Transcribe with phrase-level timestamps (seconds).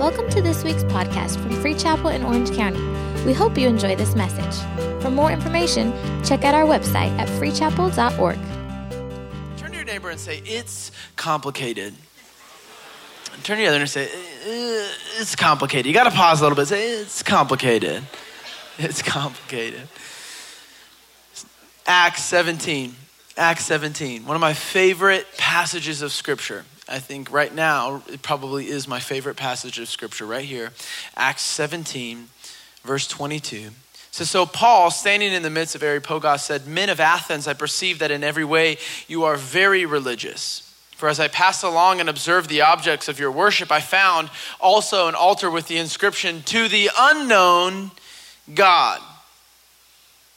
[0.00, 2.80] Welcome to this week's podcast from Free Chapel in Orange County.
[3.26, 4.56] We hope you enjoy this message.
[5.02, 5.92] For more information,
[6.24, 8.38] check out our website at freechapel.org.
[9.58, 11.92] Turn to your neighbor and say, It's complicated.
[13.42, 14.88] Turn to the other and say, "Uh,
[15.20, 15.84] It's complicated.
[15.84, 16.68] You got to pause a little bit.
[16.68, 18.02] Say, It's complicated.
[18.78, 19.86] It's complicated.
[21.86, 22.96] Acts 17.
[23.36, 24.24] Acts 17.
[24.24, 26.64] One of my favorite passages of Scripture.
[26.90, 30.72] I think right now it probably is my favorite passage of Scripture right here.
[31.16, 32.28] Acts 17,
[32.82, 33.70] verse 22.
[34.10, 38.00] So, so Paul, standing in the midst of Areopagus, said, Men of Athens, I perceive
[38.00, 38.76] that in every way
[39.06, 40.66] you are very religious.
[40.96, 44.28] For as I passed along and observed the objects of your worship, I found
[44.60, 47.92] also an altar with the inscription, To the unknown
[48.52, 49.00] God.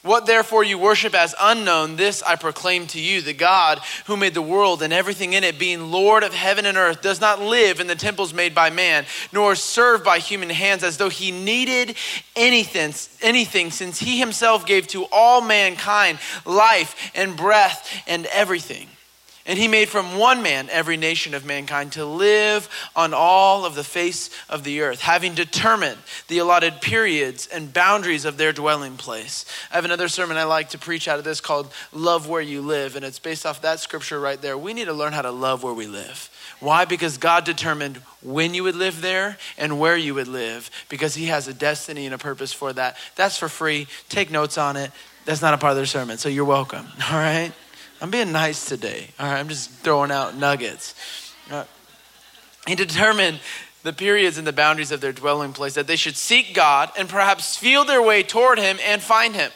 [0.04, 4.34] What therefore you worship as unknown, this I proclaim to you the God who made
[4.34, 7.80] the world and everything in it, being Lord of heaven and earth, does not live
[7.80, 11.96] in the temples made by man, nor serve by human hands as though he needed
[12.36, 18.88] anything, anything, since he himself gave to all mankind life and breath and everything.
[19.46, 23.74] And he made from one man every nation of mankind to live on all of
[23.74, 28.96] the face of the earth, having determined the allotted periods and boundaries of their dwelling
[28.96, 29.44] place.
[29.70, 32.62] I have another sermon I like to preach out of this called Love Where You
[32.62, 34.56] Live, and it's based off that scripture right there.
[34.56, 36.30] We need to learn how to love where we live.
[36.60, 36.86] Why?
[36.86, 41.26] Because God determined when you would live there and where you would live, because He
[41.26, 42.96] has a destiny and a purpose for that.
[43.14, 43.88] That's for free.
[44.08, 44.90] Take notes on it.
[45.26, 46.86] That's not a part of the sermon, so you're welcome.
[47.10, 47.52] All right?
[48.00, 49.08] I'm being nice today.
[49.18, 50.94] All right, I'm just throwing out nuggets.
[51.50, 51.64] Uh,
[52.66, 53.40] he determined
[53.84, 57.08] the periods and the boundaries of their dwelling place, that they should seek God and
[57.08, 59.52] perhaps feel their way toward Him and find Him.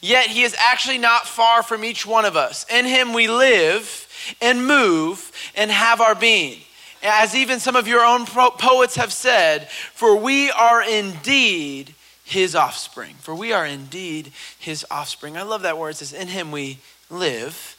[0.00, 2.66] Yet He is actually not far from each one of us.
[2.70, 4.08] In Him we live
[4.40, 6.60] and move and have our being.
[7.02, 13.14] As even some of your own poets have said, for we are indeed His offspring.
[13.20, 15.36] For we are indeed His offspring.
[15.36, 15.90] I love that word.
[15.90, 16.78] It says, In Him we
[17.10, 17.76] live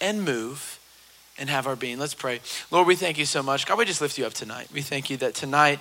[0.00, 0.78] and move
[1.38, 1.98] and have our being.
[1.98, 2.40] Let's pray.
[2.70, 3.66] Lord, we thank you so much.
[3.66, 4.68] God, we just lift you up tonight.
[4.72, 5.80] We thank you that tonight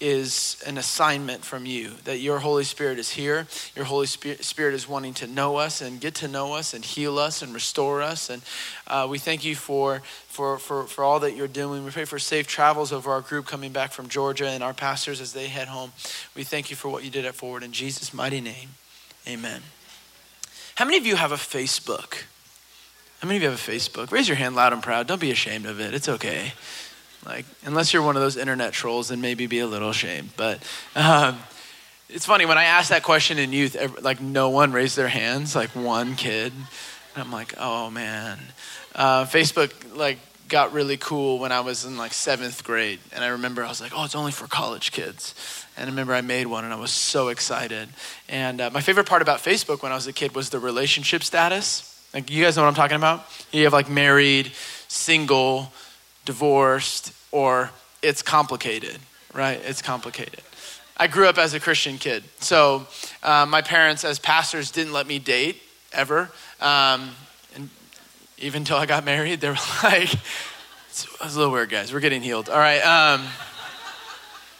[0.00, 3.46] is an assignment from you, that your Holy Spirit is here.
[3.76, 7.18] Your Holy Spirit is wanting to know us and get to know us and heal
[7.18, 8.28] us and restore us.
[8.28, 8.42] And
[8.88, 11.84] uh, we thank you for, for, for, for all that you're doing.
[11.84, 15.20] We pray for safe travels over our group coming back from Georgia and our pastors
[15.20, 15.92] as they head home.
[16.34, 17.62] We thank you for what you did at Forward.
[17.62, 18.70] In Jesus' mighty name,
[19.28, 19.62] amen.
[20.74, 22.22] How many of you have a Facebook?
[23.20, 24.10] How many of you have a Facebook?
[24.10, 25.06] Raise your hand loud and proud.
[25.06, 25.92] Don't be ashamed of it.
[25.94, 26.52] It's okay.
[27.26, 30.30] Like, unless you're one of those internet trolls, then maybe be a little ashamed.
[30.36, 30.62] But
[30.96, 31.38] um,
[32.08, 35.54] it's funny, when I asked that question in youth, like, no one raised their hands,
[35.54, 36.52] like one kid.
[37.14, 38.38] And I'm like, oh man.
[38.94, 40.18] Uh, Facebook, like,
[40.52, 43.00] got really cool when I was in like seventh grade.
[43.12, 45.34] And I remember I was like, oh, it's only for college kids.
[45.78, 47.88] And I remember I made one and I was so excited.
[48.28, 51.24] And uh, my favorite part about Facebook when I was a kid was the relationship
[51.24, 51.88] status.
[52.12, 53.24] Like, you guys know what I'm talking about?
[53.50, 54.52] You have like married,
[54.88, 55.72] single,
[56.26, 57.70] divorced, or
[58.02, 58.98] it's complicated,
[59.32, 59.58] right?
[59.64, 60.42] It's complicated.
[60.98, 62.24] I grew up as a Christian kid.
[62.40, 62.86] So
[63.22, 65.62] uh, my parents, as pastors, didn't let me date
[65.94, 66.30] ever.
[66.60, 67.12] Um,
[68.42, 71.92] even until I got married, they were like, it's, it's a little weird, guys.
[71.92, 72.48] We're getting healed.
[72.48, 72.80] All right.
[72.80, 73.26] Um,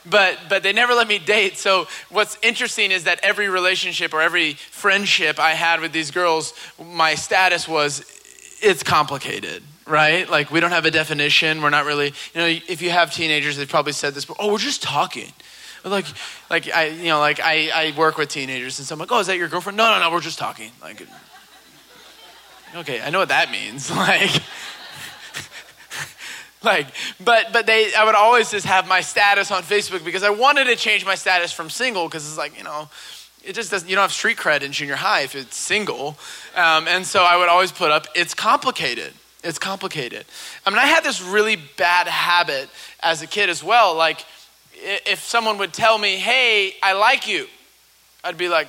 [0.09, 4.21] but but they never let me date so what's interesting is that every relationship or
[4.21, 6.55] every friendship i had with these girls
[6.85, 8.03] my status was
[8.61, 12.83] it's complicated right like we don't have a definition we're not really you know if
[12.83, 15.33] you have teenagers they've probably said this but oh we're just talking
[15.85, 16.07] like
[16.51, 19.21] like i you know like i i work with teenagers and so i'm like oh
[19.21, 21.07] is that your girlfriend no no no we're just talking like
[22.77, 24.43] okay i know what that means like
[26.63, 26.87] like
[27.23, 30.65] but but they i would always just have my status on facebook because i wanted
[30.65, 32.89] to change my status from single because it's like you know
[33.45, 36.17] it just doesn't you don't have street cred in junior high if it's single.
[36.55, 39.13] Um, and so i would always put up it's complicated.
[39.45, 40.25] It's complicated.
[40.65, 42.69] I mean i had this really bad habit
[43.01, 44.25] as a kid as well like
[44.75, 47.47] if someone would tell me hey i like you
[48.25, 48.69] i'd be like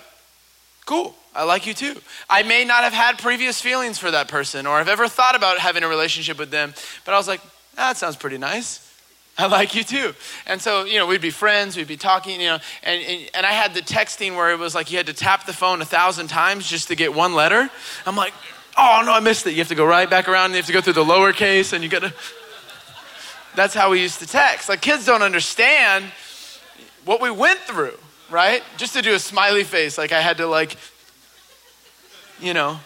[0.86, 1.96] cool I like you too.
[2.30, 5.58] I may not have had previous feelings for that person or have ever thought about
[5.58, 6.74] having a relationship with them,
[7.06, 7.42] but I was like,
[7.76, 8.90] that sounds pretty nice.
[9.36, 10.14] I like you too.
[10.46, 13.46] And so, you know, we'd be friends, we'd be talking, you know, and, and, and,
[13.48, 15.86] I had the texting where it was like you had to tap the phone a
[15.86, 17.68] thousand times just to get one letter.
[18.06, 18.34] I'm like,
[18.78, 19.52] oh no, I missed it.
[19.52, 21.74] You have to go right back around and you have to go through the lowercase
[21.74, 22.14] and you gotta.
[23.56, 24.70] That's how we used to text.
[24.70, 26.06] Like kids don't understand
[27.06, 27.98] what we went through,
[28.34, 28.64] right?
[28.78, 30.76] Just to do a smiley face, like I had to like,
[32.40, 32.80] you know.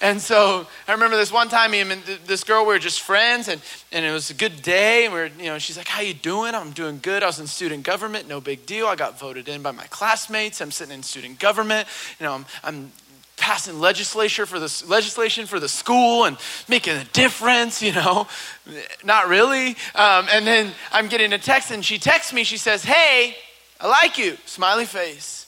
[0.00, 3.48] And so I remember this one time, me and this girl, we were just friends,
[3.48, 3.60] and,
[3.90, 5.04] and it was a good day.
[5.04, 7.22] And we are you know, she's like, "How you doing?" I'm doing good.
[7.22, 8.86] I was in student government, no big deal.
[8.86, 10.60] I got voted in by my classmates.
[10.60, 11.88] I'm sitting in student government.
[12.20, 12.92] You know, I'm, I'm
[13.36, 16.36] passing legislation for the legislation for the school and
[16.68, 17.82] making a difference.
[17.82, 18.28] You know,
[19.04, 19.70] not really.
[19.96, 22.44] Um, and then I'm getting a text, and she texts me.
[22.44, 23.36] She says, "Hey,
[23.80, 25.46] I like you." Smiley face.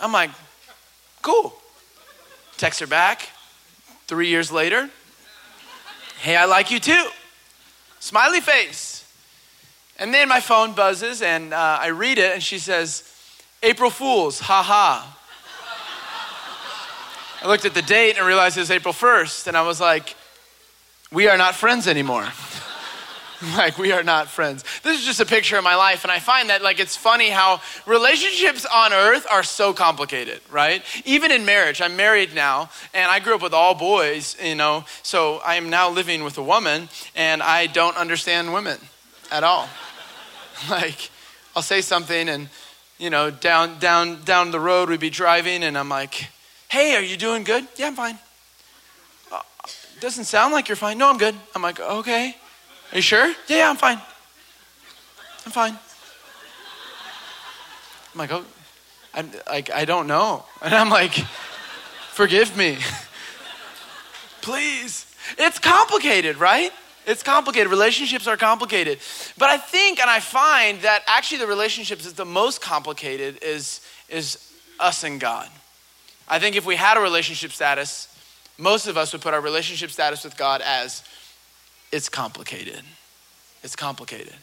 [0.00, 0.30] I'm like,
[1.22, 1.54] "Cool."
[2.56, 3.28] Text her back
[4.10, 4.90] Three years later,
[6.18, 7.10] hey, I like you too.
[8.00, 9.08] Smiley face.
[10.00, 13.04] And then my phone buzzes and uh, I read it and she says,
[13.62, 15.16] April Fools, ha ha.
[17.40, 20.16] I looked at the date and realized it was April 1st and I was like,
[21.12, 22.26] we are not friends anymore.
[23.56, 24.64] like we are not friends.
[24.82, 27.30] This is just a picture of my life, and I find that like it's funny
[27.30, 30.82] how relationships on earth are so complicated, right?
[31.04, 34.84] Even in marriage, I'm married now, and I grew up with all boys, you know,
[35.02, 38.78] so I am now living with a woman, and I don't understand women
[39.30, 39.68] at all.
[40.70, 41.10] like,
[41.56, 42.48] I'll say something, and
[42.98, 46.28] you know, down down down the road we'd be driving, and I'm like,
[46.68, 47.66] "Hey, are you doing good?
[47.76, 48.18] Yeah, I'm fine."
[49.32, 49.40] Uh,
[50.00, 50.98] doesn't sound like you're fine.
[50.98, 51.34] No, I'm good.
[51.54, 52.36] I'm like, okay.
[52.92, 53.28] Are you sure?
[53.46, 54.00] Yeah, yeah, I'm fine.
[55.46, 55.78] I'm fine.
[58.12, 58.44] I'm like, oh,
[59.14, 60.44] I'm like, I don't know.
[60.62, 61.12] And I'm like,
[62.12, 62.78] forgive me.
[64.42, 65.06] Please.
[65.38, 66.72] It's complicated, right?
[67.06, 67.70] It's complicated.
[67.70, 68.98] Relationships are complicated.
[69.38, 73.80] But I think and I find that actually the relationships is the most complicated is,
[74.08, 75.48] is us and God.
[76.28, 78.08] I think if we had a relationship status,
[78.58, 81.02] most of us would put our relationship status with God as
[81.92, 82.82] it's complicated.
[83.62, 84.34] It's complicated.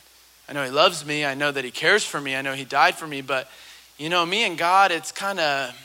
[0.50, 1.26] I know He loves me.
[1.26, 2.36] I know that He cares for me.
[2.36, 3.22] I know He died for me.
[3.22, 3.50] But,
[3.98, 5.76] you know, me and God, it's kind of,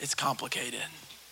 [0.00, 0.80] it's complicated.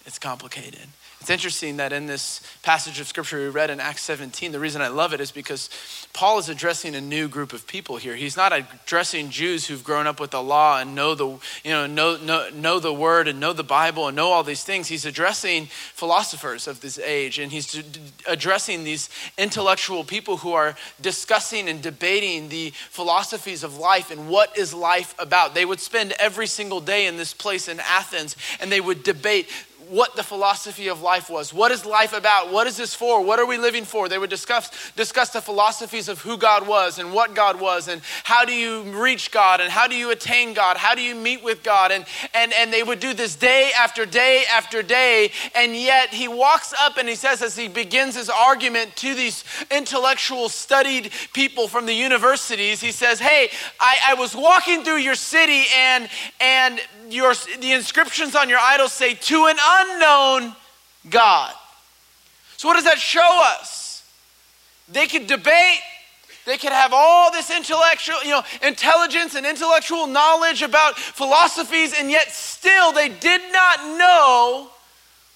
[0.06, 0.86] It's complicated.
[1.20, 4.80] It's interesting that in this passage of scripture we read in Acts 17, the reason
[4.80, 5.70] I love it is because
[6.12, 8.14] Paul is addressing a new group of people here.
[8.14, 11.26] He's not addressing Jews who've grown up with the law and know the,
[11.64, 14.62] you know, know, know, know the word and know the Bible and know all these
[14.62, 14.88] things.
[14.88, 17.82] He's addressing philosophers of this age and he's
[18.28, 24.56] addressing these intellectual people who are discussing and debating the philosophies of life and what
[24.56, 25.54] is life about.
[25.54, 29.48] They would spend every single day in this place in Athens and they would debate
[29.88, 31.54] what the philosophy of life was.
[31.54, 32.52] What is life about?
[32.52, 33.22] What is this for?
[33.22, 34.08] What are we living for?
[34.08, 38.02] They would discuss, discuss the philosophies of who God was and what God was and
[38.24, 40.76] how do you reach God and how do you attain God?
[40.76, 41.92] How do you meet with God?
[41.92, 42.04] And,
[42.34, 45.30] and, and they would do this day after day after day.
[45.54, 49.44] And yet he walks up and he says, as he begins his argument to these
[49.70, 55.14] intellectual, studied people from the universities, he says, Hey, I, I was walking through your
[55.14, 56.08] city and,
[56.40, 60.54] and your, the inscriptions on your idols say, to an unknown
[61.08, 61.52] God.
[62.56, 64.04] So, what does that show us?
[64.88, 65.80] They could debate,
[66.44, 72.10] they could have all this intellectual, you know, intelligence and intellectual knowledge about philosophies, and
[72.10, 74.70] yet still they did not know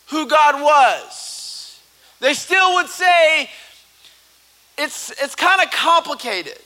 [0.07, 1.81] who God was.
[2.21, 3.51] They still would say,
[4.79, 6.59] it's, it's kind of complicated.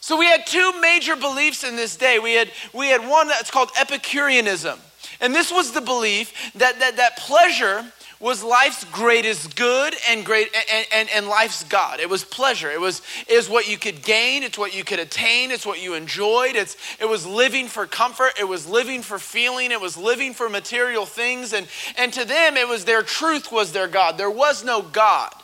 [0.00, 2.18] So we had two major beliefs in this day.
[2.18, 4.78] We had, we had one that's called Epicureanism.
[5.20, 7.84] And this was the belief that, that, that pleasure
[8.20, 12.00] was life's greatest good and great and, and, and life's God.
[12.00, 12.70] It was pleasure.
[12.70, 15.92] It was is what you could gain, it's what you could attain, it's what you
[15.92, 16.56] enjoyed.
[16.56, 20.48] It's it was living for comfort, it was living for feeling, it was living for
[20.48, 21.52] material things.
[21.52, 21.66] And
[21.98, 24.16] and to them it was their truth was their God.
[24.16, 25.34] There was no God.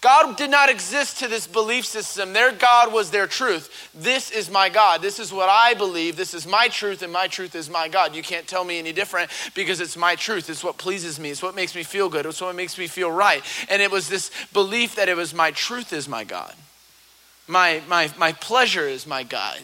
[0.00, 2.32] God did not exist to this belief system.
[2.32, 3.90] Their God was their truth.
[3.94, 5.02] This is my God.
[5.02, 6.16] This is what I believe.
[6.16, 8.14] This is my truth, and my truth is my God.
[8.14, 10.48] You can't tell me any different because it's my truth.
[10.48, 11.30] It's what pleases me.
[11.30, 12.24] It's what makes me feel good.
[12.24, 13.42] It's what makes me feel right.
[13.68, 16.54] And it was this belief that it was my truth is my God.
[17.46, 19.58] My, my, my pleasure is my God.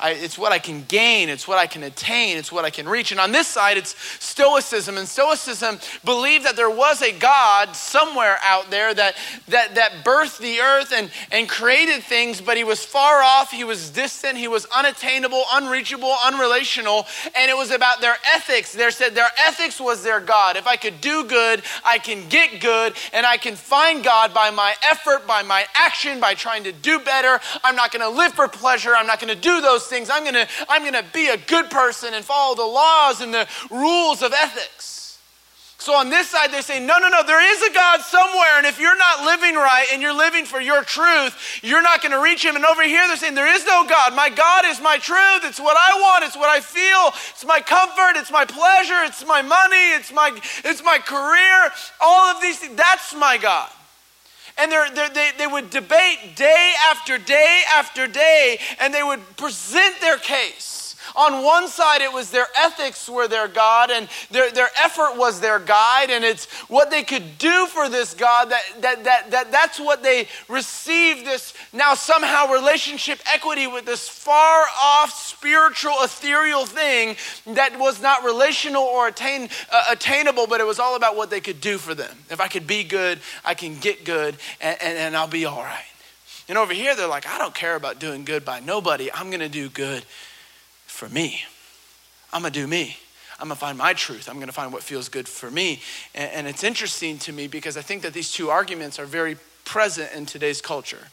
[0.00, 2.88] I, it's what I can gain, it's what I can attain, it's what I can
[2.88, 3.10] reach.
[3.12, 4.96] And on this side, it's Stoicism.
[4.96, 9.16] And Stoicism believed that there was a God somewhere out there that,
[9.48, 13.64] that, that birthed the earth and, and created things, but he was far off, he
[13.64, 17.06] was distant, he was unattainable, unreachable, unrelational.
[17.36, 18.72] And it was about their ethics.
[18.72, 20.56] They said their ethics was their God.
[20.56, 24.50] If I could do good, I can get good, and I can find God by
[24.50, 27.38] my effort, by my action, by trying to do better.
[27.62, 28.94] I'm not going to live for pleasure.
[28.96, 30.08] I'm not going to do those things.
[30.10, 34.22] I'm gonna, I'm gonna be a good person and follow the laws and the rules
[34.22, 35.00] of ethics.
[35.80, 38.58] So on this side, they say, no, no, no, there is a God somewhere.
[38.58, 42.12] And if you're not living right and you're living for your truth, you're not going
[42.12, 42.54] to reach him.
[42.54, 44.14] And over here, they're saying, there is no God.
[44.14, 45.40] My God is my truth.
[45.44, 46.24] It's what I want.
[46.24, 47.18] It's what I feel.
[47.30, 48.20] It's my comfort.
[48.20, 49.02] It's my pleasure.
[49.04, 49.92] It's my money.
[49.96, 51.72] It's my, it's my career.
[51.98, 52.76] All of these things.
[52.76, 53.70] That's my God.
[54.60, 59.20] And they're, they're, they they would debate day after day after day, and they would
[59.36, 60.79] present their case.
[61.16, 65.40] On one side, it was their ethics were their God, and their, their effort was
[65.40, 69.52] their guide, and it's what they could do for this God that, that, that, that
[69.52, 76.66] that's what they received this now somehow relationship equity with this far off spiritual ethereal
[76.66, 77.16] thing
[77.54, 81.40] that was not relational or attain, uh, attainable, but it was all about what they
[81.40, 82.16] could do for them.
[82.30, 85.62] If I could be good, I can get good, and, and, and I'll be all
[85.62, 85.84] right.
[86.48, 89.12] And over here, they're like, I don't care about doing good by nobody.
[89.12, 90.04] I'm going to do good
[91.00, 91.40] for me.
[92.30, 92.98] I'm going to do me.
[93.38, 94.28] I'm going to find my truth.
[94.28, 95.80] I'm going to find what feels good for me.
[96.14, 99.38] And, and, it's interesting to me because I think that these two arguments are very
[99.64, 101.08] present in today's culture.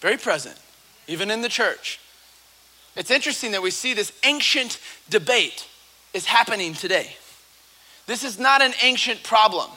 [0.00, 0.56] Very present,
[1.08, 1.98] even in the church.
[2.94, 4.78] It's interesting that we see this ancient
[5.10, 5.66] debate
[6.14, 7.16] is happening today.
[8.06, 9.70] This is not an ancient problem.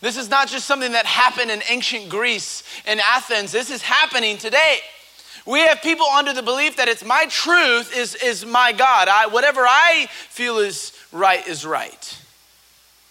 [0.00, 3.52] This is not just something that happened in ancient Greece and Athens.
[3.52, 4.78] This is happening today.
[5.48, 9.08] We have people under the belief that it's my truth is, is my God.
[9.08, 12.22] I, whatever I feel is right is right.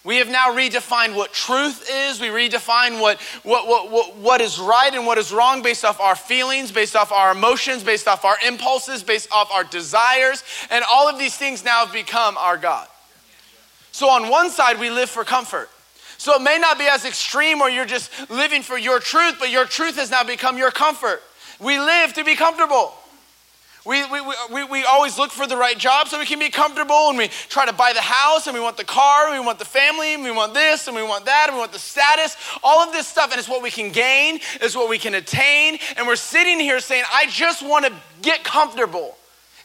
[0.03, 2.21] We have now redefined what truth is.
[2.21, 5.99] We redefine what, what, what, what, what is right and what is wrong based off
[5.99, 10.43] our feelings, based off our emotions, based off our impulses, based off our desires.
[10.69, 12.87] And all of these things now have become our God.
[13.91, 15.71] So on one side, we live for comfort.
[16.19, 19.49] So it may not be as extreme where you're just living for your truth, but
[19.49, 21.23] your truth has now become your comfort.
[21.59, 22.93] We live to be comfortable.
[23.87, 24.19] We, we,
[24.51, 27.29] we, we always look for the right job so we can be comfortable and we
[27.47, 30.13] try to buy the house and we want the car and we want the family
[30.13, 32.91] and we want this and we want that and we want the status, all of
[32.91, 33.31] this stuff.
[33.31, 35.79] And it's what we can gain, it's what we can attain.
[35.95, 39.15] And we're sitting here saying, I just want to get comfortable.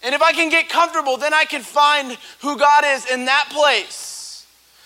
[0.04, 3.48] And if I can get comfortable, then I can find who God is in that
[3.50, 4.21] place.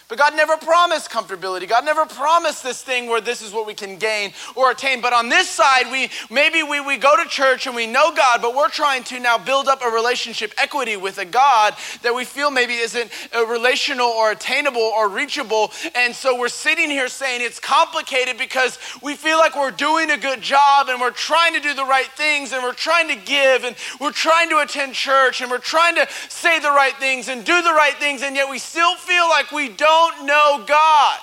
[0.08, 1.68] But God never promised comfortability.
[1.68, 5.00] God never promised this thing where this is what we can gain or attain.
[5.00, 8.40] But on this side, we maybe we, we go to church and we know God,
[8.40, 12.25] but we're trying to now build up a relationship equity with a God that we
[12.25, 15.72] feel maybe isn't uh, relational or attainable or reachable.
[15.96, 20.16] And so we're sitting here saying it's complicated because we feel like we're doing a
[20.16, 23.64] good job and we're trying to do the right things and we're trying to give
[23.64, 27.44] and we're trying to attend church and we're trying to say the right things and
[27.44, 31.18] do the right things, and yet we still feel like we don't don't know God.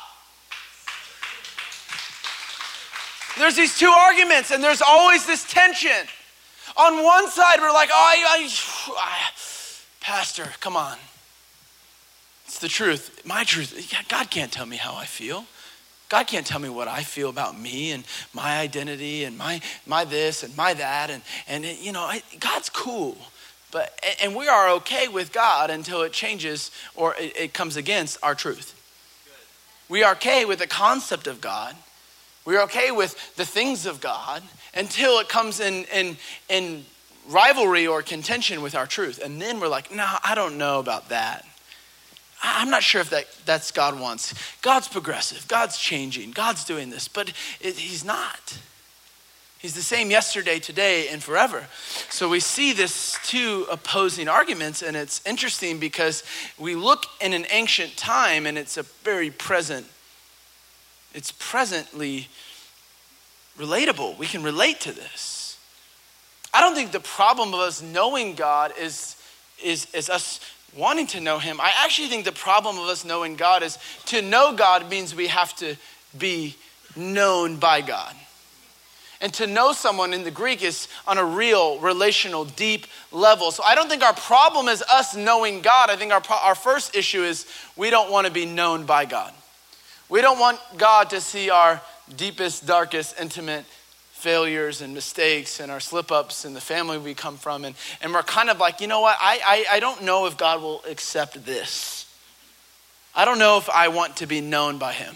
[3.37, 6.07] There's these two arguments, and there's always this tension.
[6.77, 8.49] On one side, we're like, oh, I,
[8.97, 9.31] I,
[9.99, 10.97] Pastor, come on.
[12.45, 13.21] It's the truth.
[13.25, 13.91] My truth.
[14.09, 15.45] God can't tell me how I feel.
[16.09, 18.03] God can't tell me what I feel about me and
[18.33, 21.09] my identity and my, my this and my that.
[21.09, 23.17] And, and you know, I, God's cool.
[23.73, 28.19] But, and we are okay with God until it changes or it, it comes against
[28.23, 28.79] our truth.
[29.89, 31.75] We are okay with the concept of God.
[32.45, 34.43] We're okay with the things of God
[34.75, 36.17] until it comes in, in,
[36.49, 36.85] in
[37.27, 39.19] rivalry or contention with our truth.
[39.23, 41.45] And then we're like, no, I don't know about that.
[42.43, 44.33] I'm not sure if that, that's God wants.
[44.61, 47.29] God's progressive, God's changing, God's doing this, but
[47.61, 48.59] it, He's not.
[49.63, 51.67] He's the same yesterday, today, and forever.
[52.09, 56.21] So we see this two opposing arguments, and it's interesting because
[56.59, 59.87] we look in an ancient time and it's a very present,
[61.13, 62.27] it's presently
[63.57, 64.17] relatable.
[64.17, 65.57] We can relate to this.
[66.53, 69.15] I don't think the problem of us knowing God is,
[69.63, 70.41] is, is us
[70.75, 71.61] wanting to know Him.
[71.61, 73.77] I actually think the problem of us knowing God is
[74.07, 75.77] to know God means we have to
[76.17, 76.57] be
[76.97, 78.13] known by God.
[79.23, 83.51] And to know someone in the Greek is on a real, relational, deep level.
[83.51, 85.89] So I don't think our problem is us knowing God.
[85.89, 89.33] I think our, our first issue is we don't want to be known by God.
[90.09, 91.81] We don't want God to see our
[92.17, 93.63] deepest, darkest, intimate
[94.11, 97.63] failures and mistakes and our slip ups and the family we come from.
[97.63, 99.17] And, and we're kind of like, you know what?
[99.21, 99.39] I,
[99.71, 102.13] I, I don't know if God will accept this.
[103.15, 105.15] I don't know if I want to be known by Him.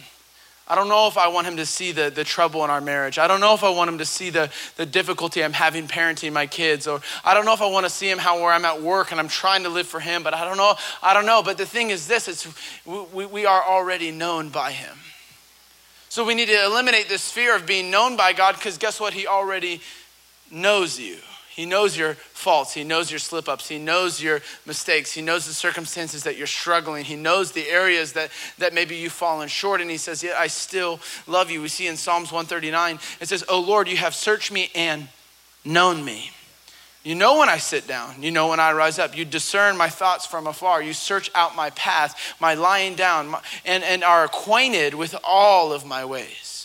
[0.69, 3.17] I don't know if I want him to see the, the trouble in our marriage.
[3.17, 6.33] I don't know if I want him to see the, the difficulty I'm having parenting
[6.33, 6.88] my kids.
[6.88, 9.12] Or I don't know if I want to see him how where I'm at work
[9.12, 10.75] and I'm trying to live for him, but I don't know.
[11.01, 11.41] I don't know.
[11.41, 12.47] But the thing is this, it's,
[12.86, 14.97] we, we are already known by him.
[16.09, 19.13] So we need to eliminate this fear of being known by God because guess what?
[19.13, 19.81] He already
[20.51, 21.17] knows you.
[21.57, 22.75] He knows your faults.
[22.75, 23.67] He knows your slip ups.
[23.67, 25.11] He knows your mistakes.
[25.11, 27.03] He knows the circumstances that you're struggling.
[27.03, 29.81] He knows the areas that, that maybe you've fallen short.
[29.81, 31.63] And He says, Yet I still love you.
[31.63, 35.07] We see in Psalms 139, it says, Oh Lord, you have searched me and
[35.65, 36.29] known me.
[37.03, 38.21] You know when I sit down.
[38.21, 39.17] You know when I rise up.
[39.17, 40.83] You discern my thoughts from afar.
[40.83, 45.73] You search out my path, my lying down, my, and, and are acquainted with all
[45.73, 46.56] of my ways.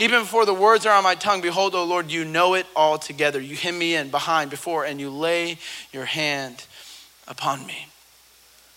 [0.00, 2.96] Even before the words are on my tongue, behold, O Lord, you know it all
[2.96, 3.38] together.
[3.38, 5.58] You hem me in behind, before, and you lay
[5.92, 6.64] your hand
[7.28, 7.86] upon me.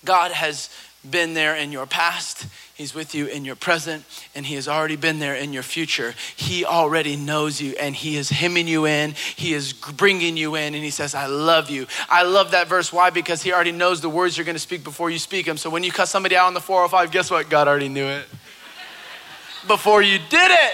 [0.04, 0.70] God has
[1.10, 2.46] been there in your past.
[2.76, 4.04] He's with you in your present,
[4.36, 6.14] and He has already been there in your future.
[6.36, 9.12] He already knows you, and He is hemming you in.
[9.38, 11.88] He is bringing you in, and He says, I love you.
[12.10, 12.92] I love that verse.
[12.92, 13.12] Why?
[13.12, 15.56] Because He already knows the words you're going to speak before you speak them.
[15.56, 17.50] So when you cut somebody out on the 405, guess what?
[17.50, 18.26] God already knew it
[19.70, 20.74] before you did it.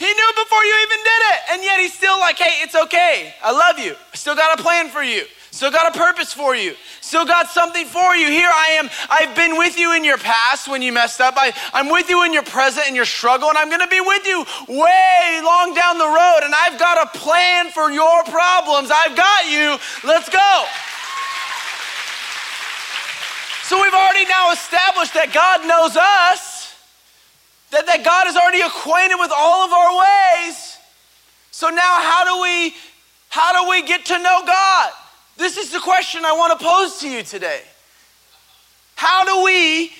[0.00, 1.40] He knew before you even did it.
[1.52, 3.34] And yet He's still like, hey, it's okay.
[3.44, 3.92] I love you.
[3.92, 5.24] I still got a plan for you.
[5.50, 6.74] Still got a purpose for you.
[7.02, 8.28] Still got something for you.
[8.28, 8.88] Here I am.
[9.10, 11.34] I've been with you in your past when you messed up.
[11.36, 14.00] I, I'm with you in your present and your struggle, and I'm going to be
[14.00, 16.40] with you way long down the road.
[16.44, 18.90] And I've got a plan for your problems.
[18.94, 19.76] I've got you.
[20.08, 20.64] Let's go.
[23.64, 26.49] So we've already now established that God knows us,
[27.70, 30.78] that, that God is already acquainted with all of our ways.
[31.50, 32.74] So now how do we
[33.28, 34.90] how do we get to know God?
[35.36, 37.62] This is the question I want to pose to you today.
[38.96, 39.92] How do we,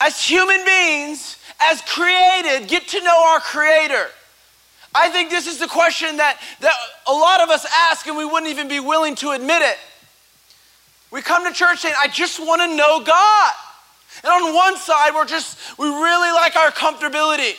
[0.00, 4.06] as human beings, as created, get to know our Creator?
[4.94, 6.72] I think this is the question that, that
[7.06, 9.76] a lot of us ask and we wouldn't even be willing to admit it.
[11.10, 13.52] We come to church saying, I just want to know God.
[14.24, 17.54] And on one side, we're just, we really like our comfortability.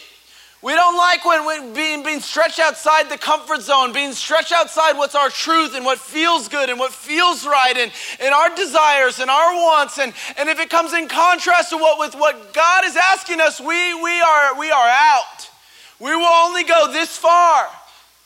[0.62, 4.98] We don't like when, when being, being stretched outside the comfort zone, being stretched outside
[4.98, 9.20] what's our truth and what feels good and what feels right and, and our desires
[9.20, 10.00] and our wants.
[10.00, 13.62] And, and if it comes in contrast to what with what God is asking us,
[13.62, 15.50] we, we, are, we are out.
[15.98, 17.68] We will only go this far.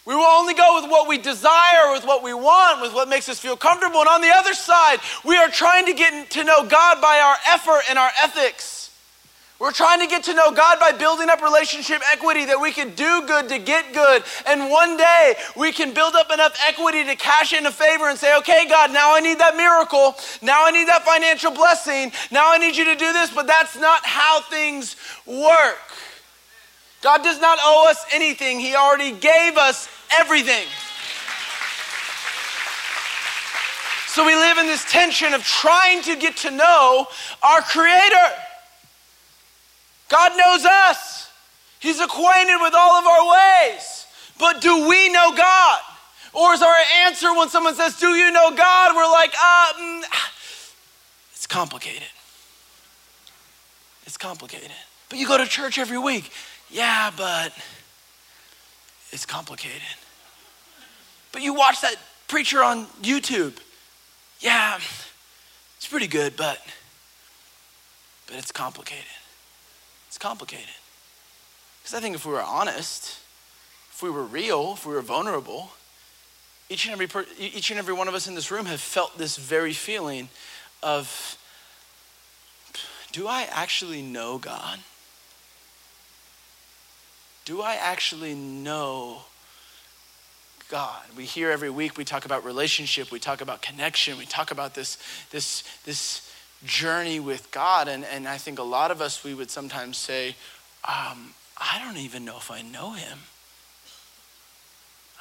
[0.06, 3.30] We will only go with what we desire, with what we want, with what makes
[3.30, 4.00] us feel comfortable.
[4.00, 7.36] And on the other side, we are trying to get to know God by our
[7.54, 8.84] effort and our ethics.
[9.64, 12.94] We're trying to get to know God by building up relationship equity that we can
[12.96, 14.24] do good to get good.
[14.46, 18.20] And one day we can build up enough equity to cash in a favor and
[18.20, 20.16] say, okay, God, now I need that miracle.
[20.42, 22.12] Now I need that financial blessing.
[22.30, 23.34] Now I need you to do this.
[23.34, 25.80] But that's not how things work.
[27.04, 30.66] God does not owe us anything, He already gave us everything.
[34.08, 37.08] So we live in this tension of trying to get to know
[37.42, 38.28] our Creator.
[40.08, 41.30] God knows us.
[41.80, 44.06] He's acquainted with all of our ways.
[44.40, 45.80] But do we know God?
[46.32, 48.96] Or is our answer when someone says, Do you know God?
[48.96, 50.04] We're like, uh, mm,
[51.34, 52.08] it's complicated.
[54.06, 54.72] It's complicated.
[55.10, 56.32] But you go to church every week.
[56.74, 57.54] Yeah, but
[59.12, 59.82] it's complicated.
[61.32, 61.96] But you watch that
[62.28, 63.54] preacher on YouTube.
[64.40, 64.80] Yeah,
[65.78, 66.60] it's pretty good, but
[68.26, 69.06] but it's complicated.
[70.08, 70.74] It's complicated.
[71.80, 73.20] Because I think if we were honest,
[73.92, 75.70] if we were real, if we were vulnerable,
[76.70, 79.16] each and every per, each and every one of us in this room have felt
[79.20, 80.30] this very feeling
[80.82, 81.38] of
[83.12, 84.80] do I actually know God?
[87.46, 89.24] Do I actually know
[90.70, 91.02] God?
[91.16, 94.76] We hear every week we talk about relationship, we talk about connection, we talk about
[94.76, 94.98] this
[95.32, 96.32] this this
[96.66, 97.88] journey with God.
[97.88, 100.36] And, and I think a lot of us, we would sometimes say,
[100.88, 103.20] um, I don't even know if I know him.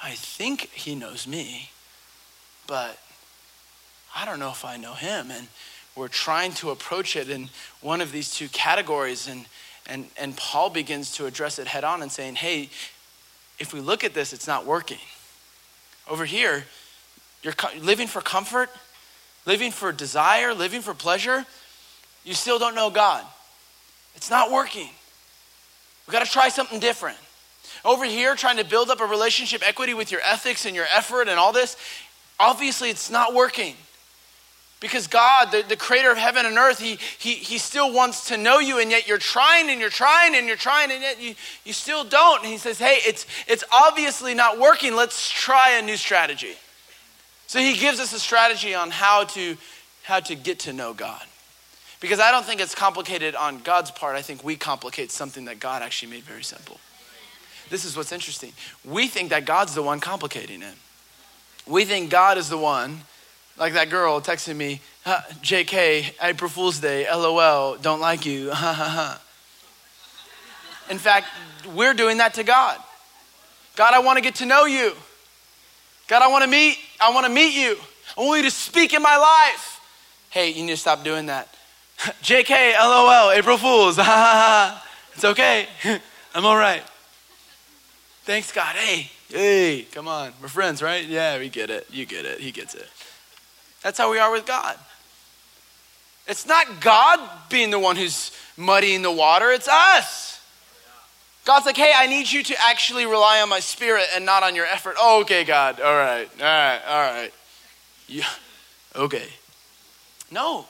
[0.02, 1.70] I think he knows me,
[2.66, 2.98] but
[4.16, 5.30] I don't know if I know him.
[5.30, 5.48] And
[5.94, 9.28] we're trying to approach it in one of these two categories.
[9.28, 9.46] And,
[9.86, 12.70] and, and Paul begins to address it head on and saying, hey,
[13.58, 14.98] if we look at this, it's not working.
[16.08, 16.64] Over here,
[17.42, 18.70] you're living for comfort,
[19.46, 21.44] living for desire, living for pleasure,
[22.24, 23.24] you still don't know God.
[24.14, 24.88] It's not working.
[26.06, 27.18] We've got to try something different.
[27.84, 31.28] Over here, trying to build up a relationship equity with your ethics and your effort
[31.28, 31.76] and all this,
[32.38, 33.74] obviously it's not working.
[34.82, 38.36] Because God, the, the creator of heaven and earth, he, he, he still wants to
[38.36, 41.36] know you, and yet you're trying and you're trying and you're trying, and yet you,
[41.64, 42.42] you still don't.
[42.42, 44.96] And He says, Hey, it's, it's obviously not working.
[44.96, 46.56] Let's try a new strategy.
[47.46, 49.56] So he gives us a strategy on how to,
[50.02, 51.22] how to get to know God.
[52.00, 54.16] Because I don't think it's complicated on God's part.
[54.16, 56.80] I think we complicate something that God actually made very simple.
[57.70, 58.52] This is what's interesting.
[58.84, 60.74] We think that God's the one complicating it.
[61.66, 63.02] we think God is the one,
[63.56, 68.88] like that girl texting me, JK, April Fool's Day, LOL, don't like you, ha ha
[68.88, 69.20] ha.
[70.90, 71.26] In fact,
[71.74, 72.78] we're doing that to God.
[73.76, 74.92] God, I want to get to know you.
[76.08, 77.76] God, I want to meet, I want to meet you.
[78.16, 79.80] I want you to speak in my life.
[80.30, 81.48] Hey, you need to stop doing that.
[81.98, 83.96] JK, LOL, April Fools.
[84.02, 84.88] Ha ha ha ha.
[85.14, 85.68] It's okay.
[86.34, 86.82] I'm all right.
[88.24, 88.74] Thanks, God.
[88.76, 90.32] Hey, hey, come on.
[90.40, 91.04] We're friends, right?
[91.04, 91.86] Yeah, we get it.
[91.90, 92.40] You get it.
[92.40, 92.88] He gets it.
[93.82, 94.76] That's how we are with God.
[96.26, 97.18] It's not God
[97.48, 100.40] being the one who's muddying the water, it's us.
[101.44, 104.54] God's like, hey, I need you to actually rely on my spirit and not on
[104.54, 104.94] your effort.
[104.98, 105.80] Oh, okay, God.
[105.80, 106.28] All right.
[106.38, 106.80] All right.
[106.86, 107.32] All right.
[108.06, 108.28] Yeah.
[108.94, 109.26] Okay.
[110.30, 110.66] No.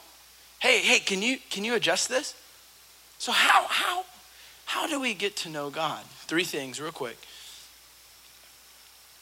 [0.61, 2.35] Hey, hey, can you can you adjust this?
[3.19, 4.05] So how how
[4.65, 6.05] how do we get to know God?
[6.27, 7.19] Three things real quick.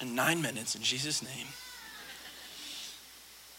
[0.01, 1.49] In 9 minutes in Jesus name.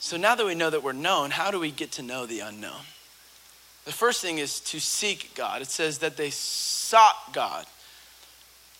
[0.02, 2.40] So now that we know that we're known, how do we get to know the
[2.40, 2.82] unknown?
[3.86, 5.62] The first thing is to seek God.
[5.62, 7.68] It says that they sought God.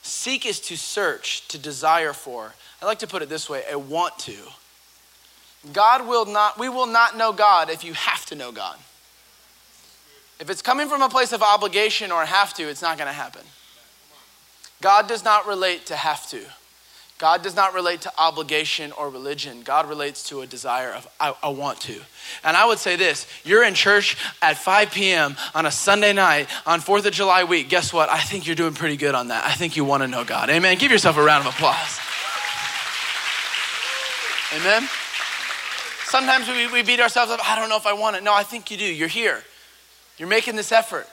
[0.02, 2.56] Seek is to search, to desire for.
[2.82, 4.36] I like to put it this way a want to.
[5.72, 8.78] God will not, we will not know God if you have to know God.
[10.40, 13.14] If it's coming from a place of obligation or have to, it's not going to
[13.14, 13.44] happen.
[14.82, 16.42] God does not relate to have to.
[17.22, 19.62] God does not relate to obligation or religion.
[19.62, 22.02] God relates to a desire of, I, I, want to.
[22.44, 25.36] And I would say this you're in church at 5 p.m.
[25.54, 27.70] on a Sunday night on 4th of July week.
[27.70, 28.10] Guess what?
[28.10, 29.46] I think you're doing pretty good on that.
[29.46, 30.50] I think you want to know God.
[30.50, 30.80] Amen.
[30.80, 32.00] Give yourself a round of applause.
[34.60, 34.90] Amen.
[36.06, 37.40] Sometimes we, we beat ourselves up.
[37.48, 38.24] I don't know if I want it.
[38.24, 38.84] No, I think you do.
[38.84, 39.44] You're here,
[40.18, 41.08] you're making this effort.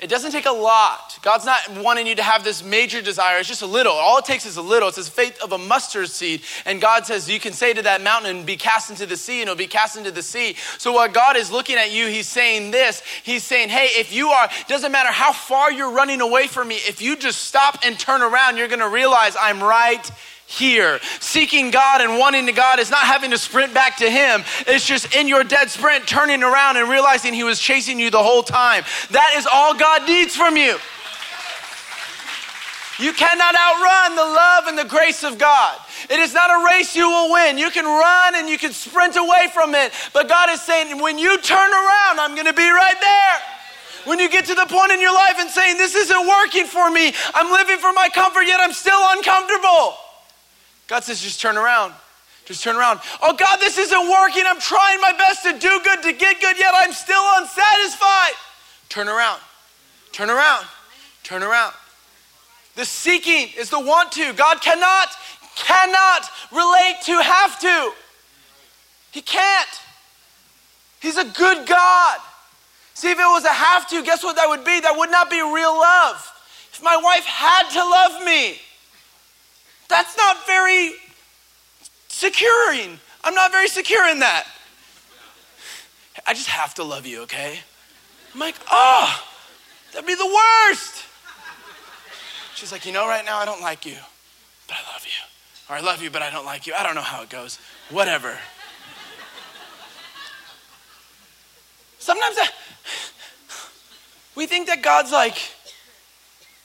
[0.00, 1.18] It doesn't take a lot.
[1.20, 3.38] God's not wanting you to have this major desire.
[3.38, 3.92] It's just a little.
[3.92, 4.88] All it takes is a little.
[4.88, 6.42] It's the faith of a mustard seed.
[6.64, 9.40] And God says, You can say to that mountain and be cast into the sea,
[9.40, 10.56] and it'll be cast into the sea.
[10.78, 13.02] So, what God is looking at you, He's saying this.
[13.22, 16.76] He's saying, Hey, if you are, doesn't matter how far you're running away from me,
[16.76, 20.10] if you just stop and turn around, you're going to realize I'm right
[20.50, 20.98] here.
[21.20, 24.42] Seeking God and wanting to God is not having to sprint back to Him.
[24.66, 28.22] It's just in your dead sprint, turning around and realizing He was chasing you the
[28.22, 28.84] whole time.
[29.10, 30.78] That is all God needs from you.
[32.98, 35.78] You cannot outrun the love and the grace of God.
[36.10, 37.56] It is not a race you will win.
[37.56, 39.92] You can run and you can sprint away from it.
[40.12, 43.36] But God is saying, when you turn around, I'm going to be right there.
[44.04, 46.90] When you get to the point in your life and saying, This isn't working for
[46.90, 49.96] me, I'm living for my comfort, yet I'm still uncomfortable.
[50.90, 51.94] God says, just turn around.
[52.46, 52.98] Just turn around.
[53.22, 54.42] Oh, God, this isn't working.
[54.44, 58.32] I'm trying my best to do good, to get good, yet I'm still unsatisfied.
[58.88, 59.40] Turn around.
[60.10, 60.66] Turn around.
[61.22, 61.74] Turn around.
[62.74, 64.32] The seeking is the want to.
[64.32, 65.10] God cannot,
[65.54, 67.92] cannot relate to have to.
[69.12, 69.70] He can't.
[71.00, 72.18] He's a good God.
[72.94, 74.80] See, if it was a have to, guess what that would be?
[74.80, 76.32] That would not be real love.
[76.72, 78.58] If my wife had to love me,
[79.90, 80.92] that's not very
[82.08, 82.98] securing.
[83.22, 84.46] I'm not very secure in that.
[86.26, 87.58] I just have to love you, okay?
[88.32, 89.22] I'm like, oh,
[89.92, 91.04] that'd be the worst.
[92.54, 93.96] She's like, you know, right now I don't like you,
[94.68, 95.10] but I love you.
[95.68, 96.74] Or I love you, but I don't like you.
[96.74, 97.58] I don't know how it goes.
[97.90, 98.38] Whatever.
[101.98, 102.48] Sometimes I,
[104.34, 105.36] we think that God's like,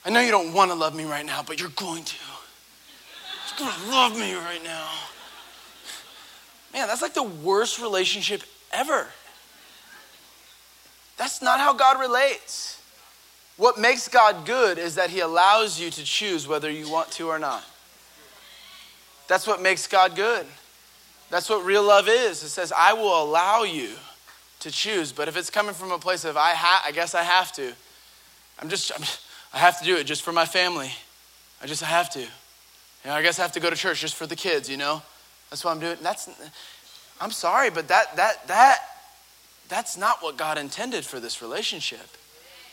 [0.04, 2.14] I know you don't want to love me right now, but you're going to
[3.56, 4.88] gonna love me right now.
[6.72, 8.42] Man, that's like the worst relationship
[8.72, 9.06] ever.
[11.16, 12.82] That's not how God relates.
[13.56, 17.28] What makes God good is that He allows you to choose whether you want to
[17.28, 17.64] or not.
[19.28, 20.46] That's what makes God good.
[21.30, 22.42] That's what real love is.
[22.42, 23.90] It says, I will allow you
[24.60, 25.12] to choose.
[25.12, 27.72] But if it's coming from a place of, I, ha- I guess I have to,
[28.60, 29.04] I'm just, I'm,
[29.52, 30.92] I have to do it just for my family.
[31.62, 32.26] I just have to.
[33.06, 34.76] You know, I guess I have to go to church just for the kids, you
[34.76, 35.00] know?
[35.48, 35.96] That's what I'm doing.
[36.02, 36.28] That's
[37.20, 38.80] I'm sorry, but that that that
[39.68, 42.08] that's not what God intended for this relationship.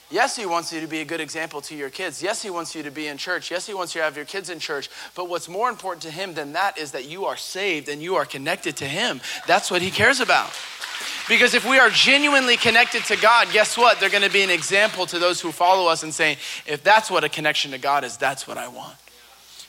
[0.09, 2.23] Yes, He wants you to be a good example to your kids.
[2.23, 3.51] Yes, He wants you to be in church.
[3.51, 4.89] Yes, He wants you to have your kids in church.
[5.13, 8.15] But what's more important to Him than that is that you are saved and you
[8.15, 9.21] are connected to Him.
[9.45, 10.51] That's what He cares about.
[11.29, 13.99] Because if we are genuinely connected to God, guess what?
[13.99, 17.11] They're going to be an example to those who follow us and say, if that's
[17.11, 18.95] what a connection to God is, that's what I want.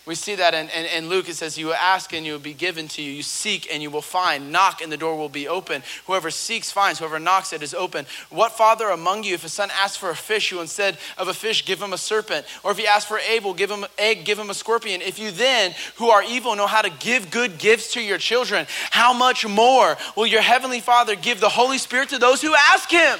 [0.06, 1.30] We see that in, in, in, Luke.
[1.30, 3.10] It says, You ask and you will be given to you.
[3.10, 4.52] You seek and you will find.
[4.52, 5.82] Knock and the door will be open.
[6.06, 6.98] Whoever seeks finds.
[6.98, 8.04] Whoever knocks, it is open.
[8.28, 11.34] What father among you, if a son asks for a fish, you instead of a
[11.34, 12.44] fish give him a serpent?
[12.62, 15.00] Or if he asks for Abel, give him egg, give him a scorpion?
[15.00, 18.66] If you then, who are evil, know how to give good gifts to your children,
[18.90, 22.90] how much more will your heavenly Father give the Holy Spirit to those who ask
[22.90, 23.18] him?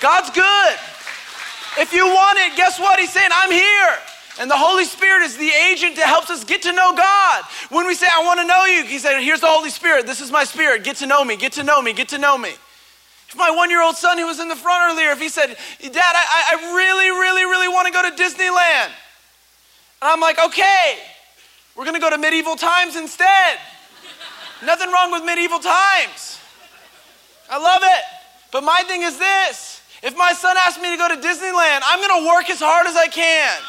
[0.00, 0.78] God's good.
[1.78, 3.00] If you want it, guess what?
[3.00, 3.96] He's saying, I'm here.
[4.40, 7.44] And the Holy Spirit is the agent that helps us get to know God.
[7.68, 10.06] When we say, I want to know you, He said, Here's the Holy Spirit.
[10.06, 10.82] This is my spirit.
[10.82, 12.48] Get to know me, get to know me, get to know me.
[13.28, 15.54] If my one year old son who was in the front earlier, if he said,
[15.82, 18.86] Dad, I, I really, really, really want to go to Disneyland.
[20.00, 20.96] And I'm like, okay,
[21.76, 23.58] we're going to go to medieval times instead.
[24.64, 26.40] Nothing wrong with medieval times.
[27.50, 28.04] I love it.
[28.52, 32.00] But my thing is this if my son asks me to go to Disneyland, I'm
[32.00, 33.60] going to work as hard as I can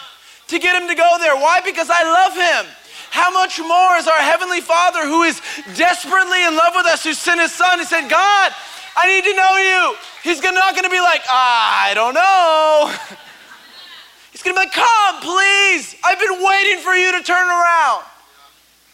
[0.52, 1.36] to get him to go there.
[1.36, 1.62] Why?
[1.62, 2.72] Because I love him.
[3.10, 5.42] How much more is our Heavenly Father who is
[5.76, 8.54] desperately in love with us, who sent His Son and said, God,
[8.96, 9.96] I need to know you.
[10.24, 12.88] He's not going to be like, I don't know.
[14.32, 15.96] He's going to be like, come, please.
[16.06, 18.06] I've been waiting for you to turn around.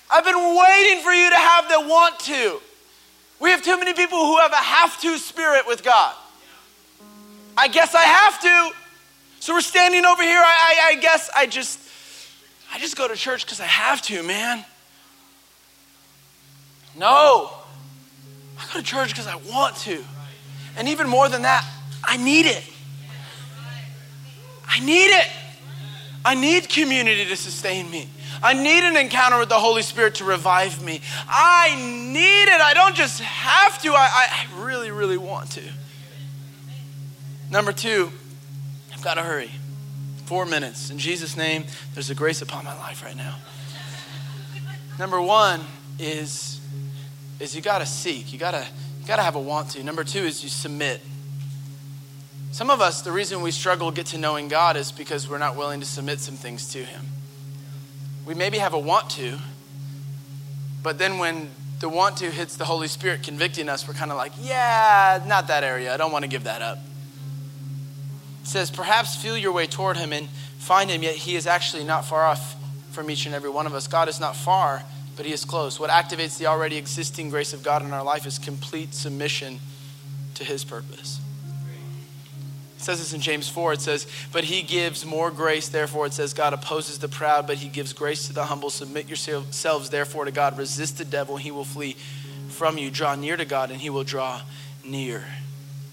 [0.09, 2.59] I've been waiting for you to have the want to.
[3.39, 6.15] We have too many people who have a have to spirit with God.
[7.55, 8.86] I guess I have to.
[9.39, 10.39] So we're standing over here.
[10.39, 11.79] I, I, I guess I just,
[12.73, 14.65] I just go to church because I have to, man.
[16.97, 17.51] No.
[18.57, 20.03] I go to church because I want to.
[20.75, 21.65] And even more than that,
[22.03, 22.63] I need it.
[24.67, 25.27] I need it.
[26.25, 28.09] I need community to sustain me.
[28.43, 31.01] I need an encounter with the Holy Spirit to revive me.
[31.27, 31.75] I
[32.11, 32.61] need it.
[32.61, 35.63] I don't just have to, I, I really, really want to.
[37.49, 38.11] Number two,
[39.07, 39.51] I've got to hurry.
[40.25, 40.89] Four minutes.
[40.89, 43.37] In Jesus' name, there's a grace upon my life right now.
[44.99, 45.61] Number one
[45.97, 46.59] is,
[47.39, 48.33] is you got to seek.
[48.33, 48.67] You got to
[48.99, 49.83] you got to have a want to.
[49.85, 50.99] Number two is you submit.
[52.51, 55.37] Some of us, the reason we struggle to get to knowing God is because we're
[55.37, 57.05] not willing to submit some things to Him.
[58.25, 59.37] We maybe have a want to,
[60.83, 64.17] but then when the want to hits the Holy Spirit convicting us, we're kind of
[64.17, 65.93] like, yeah, not that area.
[65.93, 66.79] I don't want to give that up
[68.47, 72.05] says, Perhaps feel your way toward him and find him, yet he is actually not
[72.05, 72.55] far off
[72.91, 73.87] from each and every one of us.
[73.87, 74.83] God is not far,
[75.15, 75.79] but he is close.
[75.79, 79.59] What activates the already existing grace of God in our life is complete submission
[80.35, 81.19] to his purpose.
[82.77, 83.73] It says this in James 4.
[83.73, 87.57] It says, But he gives more grace, therefore, it says, God opposes the proud, but
[87.57, 88.69] he gives grace to the humble.
[88.69, 90.57] Submit yourselves, therefore, to God.
[90.57, 91.93] Resist the devil, and he will flee
[92.49, 92.91] from you.
[92.91, 94.41] Draw near to God, and he will draw
[94.85, 95.25] near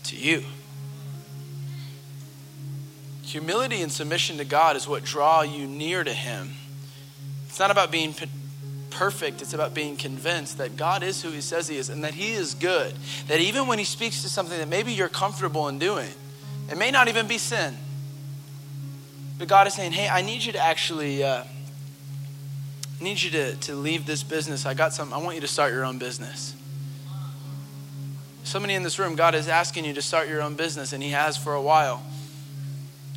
[0.04, 0.44] to you.
[3.34, 6.52] Humility and submission to God is what draw you near to Him.
[7.48, 8.14] It's not about being
[8.90, 12.14] perfect, it's about being convinced that God is who He says He is and that
[12.14, 12.94] He is good.
[13.26, 16.10] That even when He speaks to something that maybe you're comfortable in doing,
[16.70, 17.74] it may not even be sin.
[19.36, 21.42] But God is saying, hey, I need you to actually, uh,
[23.00, 24.64] need you to, to leave this business.
[24.64, 26.54] I got some, I want you to start your own business.
[28.44, 31.10] Somebody in this room, God is asking you to start your own business, and He
[31.10, 32.00] has for a while.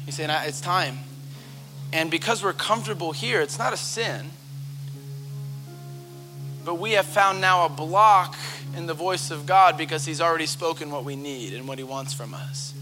[0.07, 0.99] He's saying, ah, It's time.
[1.93, 4.31] And because we're comfortable here, it's not a sin.
[6.65, 8.35] But we have found now a block
[8.75, 11.83] in the voice of God because He's already spoken what we need and what He
[11.83, 12.73] wants from us.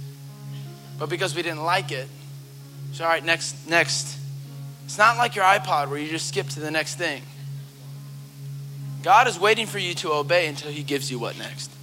[0.97, 2.07] But because we didn't like it,
[2.93, 4.17] so all right, next, next.
[4.85, 7.23] It's not like your iPod where you just skip to the next thing.
[9.01, 11.74] God is waiting for you to obey until He gives you what next.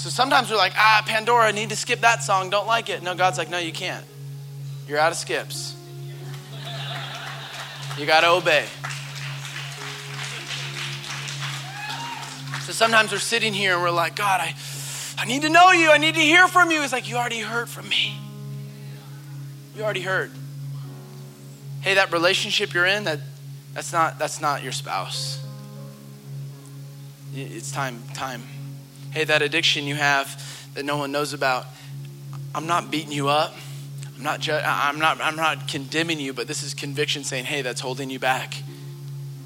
[0.00, 2.48] So sometimes we're like, ah, Pandora, I need to skip that song.
[2.48, 3.02] Don't like it.
[3.02, 4.02] No, God's like, no, you can't.
[4.88, 5.76] You're out of skips.
[7.98, 8.64] You got to obey.
[12.62, 14.54] So sometimes we're sitting here and we're like, God, I,
[15.18, 15.90] I need to know you.
[15.90, 16.82] I need to hear from you.
[16.82, 18.16] It's like, you already heard from me.
[19.76, 20.30] You already heard.
[21.82, 23.20] Hey, that relationship you're in, that,
[23.74, 25.44] that's, not, that's not your spouse.
[27.34, 28.44] It's time, time
[29.10, 30.42] hey, that addiction you have
[30.74, 31.66] that no one knows about,
[32.54, 33.54] I'm not beating you up.
[34.16, 37.62] I'm not, ju- I'm, not, I'm not condemning you, but this is conviction saying, hey,
[37.62, 38.54] that's holding you back.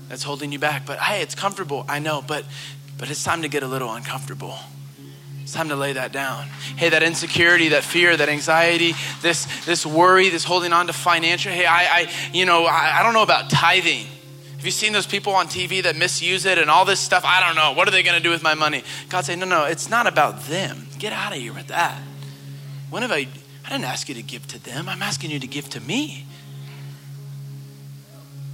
[0.09, 0.85] That's holding you back.
[0.85, 1.85] But hey, it's comfortable.
[1.89, 2.45] I know, but,
[2.99, 4.57] but it's time to get a little uncomfortable.
[5.43, 6.47] It's time to lay that down.
[6.77, 11.53] Hey, that insecurity, that fear, that anxiety, this, this worry, this holding on to financial.
[11.53, 14.07] Hey, I, I you know, I, I don't know about tithing.
[14.65, 17.23] Have you seen those people on TV that misuse it and all this stuff?
[17.23, 17.75] I don't know.
[17.75, 18.83] What are they going to do with my money?
[19.11, 20.87] God say, no, no, it's not about them.
[20.99, 22.01] Get out of here with that.
[22.89, 23.29] When have I?
[23.67, 24.89] I didn't ask you to give to them.
[24.89, 26.25] I'm asking you to give to me.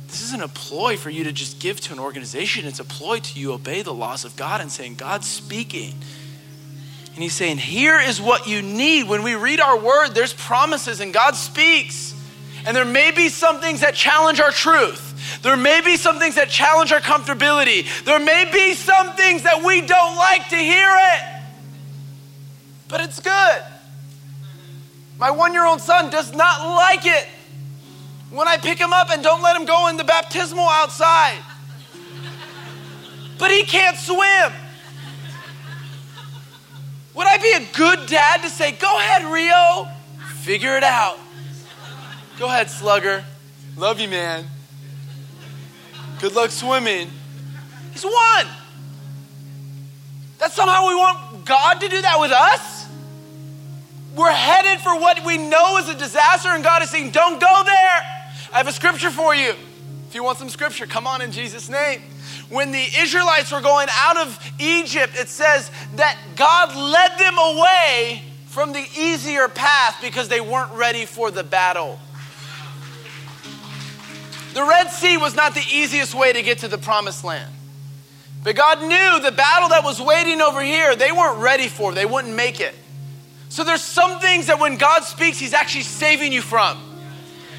[0.08, 2.66] this isn't a ploy for you to just give to an organization.
[2.66, 5.94] It's a ploy to you obey the laws of God and saying, God's speaking.
[7.14, 9.08] And he's saying, here is what you need.
[9.08, 12.16] When we read our word, there's promises and God speaks.
[12.66, 15.09] And there may be some things that challenge our truth.
[15.42, 17.86] There may be some things that challenge our comfortability.
[18.04, 21.42] There may be some things that we don't like to hear it.
[22.88, 23.62] But it's good.
[25.18, 27.26] My one year old son does not like it
[28.30, 31.38] when I pick him up and don't let him go in the baptismal outside.
[33.38, 34.52] But he can't swim.
[37.14, 39.88] Would I be a good dad to say, go ahead, Rio,
[40.42, 41.18] figure it out?
[42.38, 43.24] Go ahead, slugger.
[43.76, 44.46] Love you, man.
[46.20, 47.10] Good luck swimming.
[47.92, 48.46] He's one.
[50.38, 52.86] That somehow we want God to do that with us?
[54.14, 57.62] We're headed for what we know is a disaster, and God is saying, Don't go
[57.64, 58.26] there.
[58.52, 59.54] I have a scripture for you.
[60.08, 62.02] If you want some scripture, come on in Jesus' name.
[62.48, 68.24] When the Israelites were going out of Egypt, it says that God led them away
[68.46, 72.00] from the easier path because they weren't ready for the battle.
[74.54, 77.52] The Red Sea was not the easiest way to get to the promised land.
[78.42, 82.06] But God knew the battle that was waiting over here, they weren't ready for, they
[82.06, 82.74] wouldn't make it.
[83.50, 86.78] So there's some things that when God speaks, He's actually saving you from.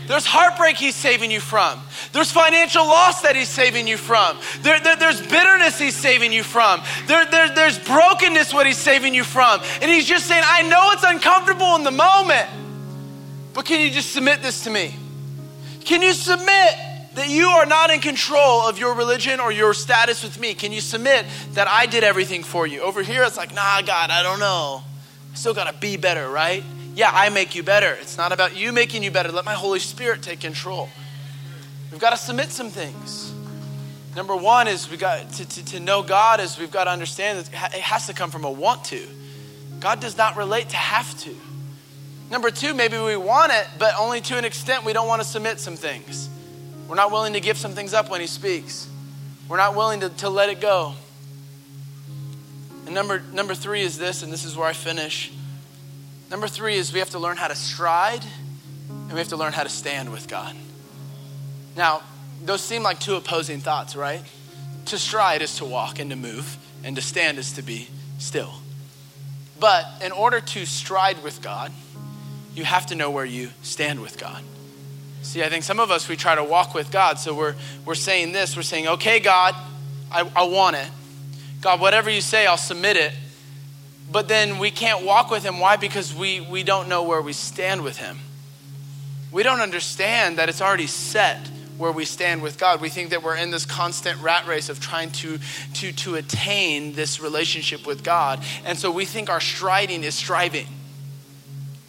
[0.07, 1.79] There's heartbreak He's saving you from.
[2.13, 4.37] There's financial loss that He's saving you from.
[4.61, 6.81] There, there, there's bitterness He's saving you from.
[7.05, 9.61] There, there, there's brokenness what He's saving you from.
[9.81, 12.49] And He's just saying, I know it's uncomfortable in the moment,
[13.53, 14.95] but can you just submit this to me?
[15.85, 16.75] Can you submit
[17.13, 20.53] that you are not in control of your religion or your status with me?
[20.53, 22.81] Can you submit that I did everything for you?
[22.81, 24.83] Over here, it's like, nah, God, I don't know.
[25.31, 26.63] I still got to be better, right?
[26.95, 27.93] Yeah, I make you better.
[28.01, 29.31] It's not about you making you better.
[29.31, 30.89] Let my Holy Spirit take control.
[31.91, 33.33] We've got to submit some things.
[34.15, 37.39] Number one is we got to, to, to know God is we've got to understand
[37.39, 39.01] that it has to come from a want to.
[39.79, 41.35] God does not relate to have to.
[42.31, 45.27] Number two, maybe we want it, but only to an extent we don't want to
[45.27, 46.29] submit some things.
[46.87, 48.87] We're not willing to give some things up when He speaks.
[49.49, 50.93] We're not willing to, to let it go.
[52.85, 55.31] And number, number three is this, and this is where I finish.
[56.29, 58.23] Number three is we have to learn how to stride
[58.89, 60.55] and we have to learn how to stand with God.
[61.75, 62.01] Now,
[62.45, 64.21] those seem like two opposing thoughts, right?
[64.85, 67.89] To stride is to walk and to move, and to stand is to be
[68.19, 68.53] still.
[69.59, 71.73] But in order to stride with God,
[72.55, 74.43] you have to know where you stand with God.
[75.21, 77.19] See, I think some of us, we try to walk with God.
[77.19, 79.55] So we're, we're saying this we're saying, okay, God,
[80.11, 80.87] I, I want it.
[81.61, 83.13] God, whatever you say, I'll submit it.
[84.11, 85.59] But then we can't walk with Him.
[85.59, 85.77] Why?
[85.77, 88.19] Because we, we don't know where we stand with Him.
[89.31, 92.81] We don't understand that it's already set where we stand with God.
[92.81, 95.39] We think that we're in this constant rat race of trying to,
[95.75, 98.43] to, to attain this relationship with God.
[98.65, 100.67] And so we think our striding is striving.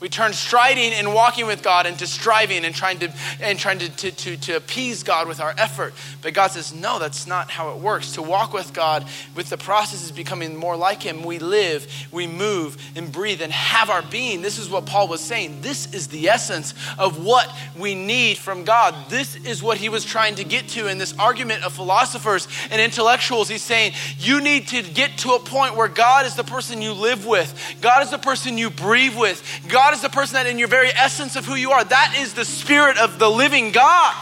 [0.03, 3.89] We turn striding and walking with God into striving and trying to and trying to,
[3.89, 5.95] to, to, to, appease God with our effort.
[6.23, 8.15] But God says, no, that's not how it works.
[8.15, 11.23] To walk with God, with the process is becoming more like Him.
[11.23, 14.43] We live, we move, and breathe and have our being.
[14.43, 15.61] This is what Paul was saying.
[15.61, 18.97] This is the essence of what we need from God.
[19.09, 22.83] This is what he was trying to get to in this argument of philosophers and
[22.83, 23.49] intellectuals.
[23.49, 26.93] He's saying, you need to get to a point where God is the person you
[26.93, 30.47] live with, God is the person you breathe with, God God is the person that
[30.47, 33.73] in your very essence of who you are, that is the spirit of the living
[33.73, 34.15] God.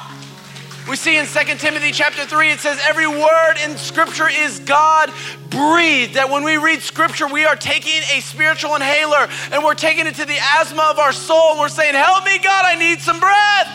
[0.88, 5.12] We see in 2 Timothy chapter 3, it says, Every word in Scripture is God
[5.48, 6.14] breathed.
[6.14, 10.16] That when we read Scripture, we are taking a spiritual inhaler and we're taking it
[10.16, 11.56] to the asthma of our soul.
[11.61, 13.70] We're saying, Help me, God, I need some breath.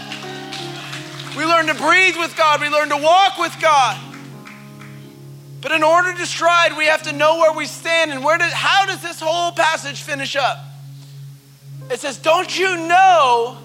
[1.37, 3.97] We learn to breathe with God, we learn to walk with God.
[5.61, 8.51] But in order to stride, we have to know where we stand and where did,
[8.51, 10.57] how does this whole passage finish up?
[11.89, 13.57] It says, Don't you know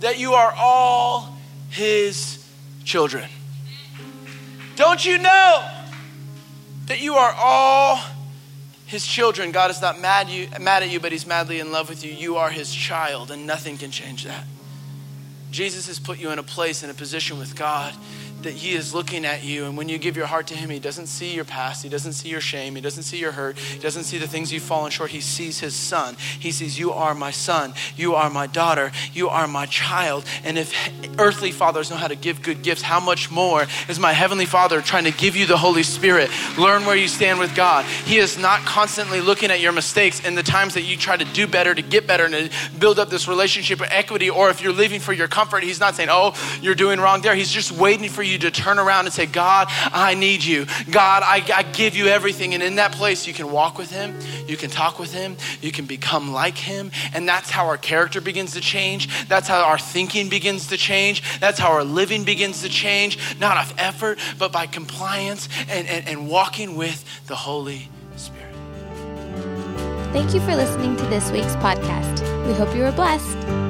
[0.00, 1.36] that you are all
[1.70, 2.44] his
[2.84, 3.28] children?
[4.76, 5.68] Don't you know
[6.86, 8.00] that you are all
[8.86, 9.50] his children?
[9.52, 12.12] God is not mad, you, mad at you, but he's madly in love with you.
[12.12, 14.44] You are his child, and nothing can change that.
[15.50, 17.94] Jesus has put you in a place, in a position with God
[18.42, 19.64] that He is looking at you.
[19.64, 21.82] And when you give your heart to Him, He doesn't see your past.
[21.82, 22.74] He doesn't see your shame.
[22.74, 23.58] He doesn't see your hurt.
[23.58, 25.10] He doesn't see the things you've fallen short.
[25.10, 26.16] He sees His Son.
[26.38, 27.74] He sees, You are my son.
[27.96, 28.92] You are my daughter.
[29.12, 30.24] You are my child.
[30.44, 30.72] And if
[31.18, 34.80] earthly fathers know how to give good gifts, how much more is my Heavenly Father
[34.80, 36.30] trying to give you the Holy Spirit?
[36.58, 37.84] Learn where you stand with God.
[37.84, 41.24] He is not constantly looking at your mistakes and the times that you try to
[41.24, 44.30] do better, to get better, and to build up this relationship of equity.
[44.30, 47.34] Or if you're living for your comfort, He's not saying, Oh, you're doing wrong there.
[47.34, 50.66] He's just waiting for you you to turn around and say, God, I need you.
[50.90, 52.54] God, I, I give you everything.
[52.54, 54.14] And in that place, you can walk with Him,
[54.46, 56.90] you can talk with Him, you can become like Him.
[57.14, 59.28] And that's how our character begins to change.
[59.28, 61.38] That's how our thinking begins to change.
[61.40, 66.06] That's how our living begins to change, not of effort, but by compliance and, and,
[66.08, 68.54] and walking with the Holy Spirit.
[70.12, 72.46] Thank you for listening to this week's podcast.
[72.46, 73.65] We hope you were blessed.